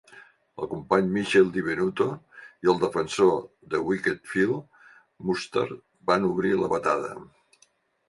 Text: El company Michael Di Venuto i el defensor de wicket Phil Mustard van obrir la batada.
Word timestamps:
El 0.61 0.69
company 0.69 1.11
Michael 1.17 1.51
Di 1.57 1.63
Venuto 1.67 2.07
i 2.69 2.73
el 2.73 2.81
defensor 2.85 3.31
de 3.75 3.83
wicket 3.93 4.27
Phil 4.33 4.57
Mustard 5.29 5.81
van 6.13 6.31
obrir 6.35 6.59
la 6.65 6.77
batada. 6.77 7.17